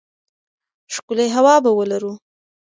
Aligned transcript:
ښکلې 0.93 1.27
هوا 1.35 1.55
به 1.63 1.71
ولرو. 1.77 2.13